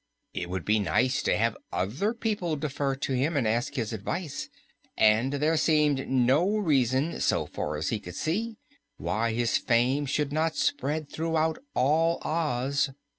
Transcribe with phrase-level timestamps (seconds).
[0.33, 4.49] It would be nice to have other people defer to him and ask his advice,
[4.97, 8.57] and there seemed no reason so far as he could see
[8.97, 12.89] why his fame should not spread throughout all Oz.